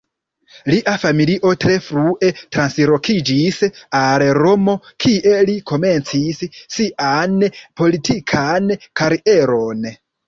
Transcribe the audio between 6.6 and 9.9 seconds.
sian politikan karieron.